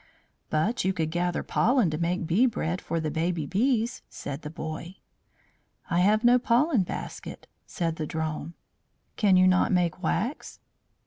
"But 0.49 0.83
you 0.83 0.93
could 0.93 1.11
gather 1.11 1.43
pollen 1.43 1.91
to 1.91 1.97
make 1.99 2.25
bee 2.25 2.47
bread 2.47 2.81
for 2.81 2.99
the 2.99 3.11
baby 3.11 3.45
bees," 3.45 4.01
said 4.09 4.41
the 4.41 4.49
boy. 4.49 4.95
"I 5.91 5.99
have 5.99 6.23
no 6.23 6.39
pollen 6.39 6.81
basket," 6.81 7.45
said 7.67 7.97
the 7.97 8.07
Drone. 8.07 8.55
"Can 9.15 9.37
you 9.37 9.45
not 9.47 9.71
make 9.71 10.01
wax?" 10.01 10.59